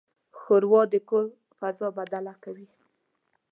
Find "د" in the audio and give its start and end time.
0.93-0.95